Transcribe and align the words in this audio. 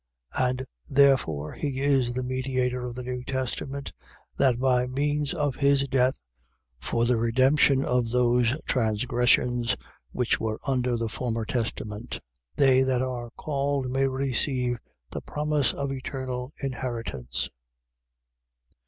9:15. 0.33 0.49
And 0.49 0.65
therefore 0.89 1.53
he 1.53 1.79
is 1.79 2.13
the 2.13 2.23
mediator 2.23 2.87
of 2.87 2.95
the 2.95 3.03
new 3.03 3.23
testament: 3.23 3.93
that 4.35 4.57
by 4.57 4.87
means 4.87 5.31
of 5.31 5.57
his 5.57 5.87
death 5.87 6.23
for 6.79 7.05
the 7.05 7.17
redemption 7.17 7.85
of 7.85 8.09
those 8.09 8.59
transgressions 8.63 9.77
which 10.11 10.39
were 10.39 10.59
under 10.65 10.97
the 10.97 11.07
former 11.07 11.45
testament, 11.45 12.19
they 12.55 12.81
that 12.81 13.03
are 13.03 13.29
called 13.37 13.91
may 13.91 14.07
receive 14.07 14.79
the 15.11 15.21
promise 15.21 15.71
of 15.71 15.91
eternal 15.91 16.51
inheritance. 16.63 17.51